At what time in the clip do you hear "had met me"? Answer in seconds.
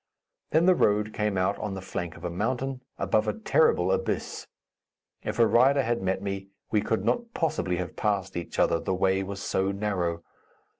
5.83-6.47